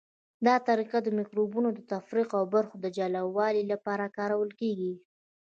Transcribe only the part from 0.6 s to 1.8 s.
طریقه د مکروبونو د